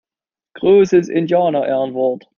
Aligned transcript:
Großes 0.55 1.09
Indianerehrenwort! 1.09 2.27